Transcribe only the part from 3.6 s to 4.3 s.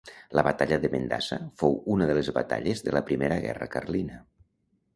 carlina.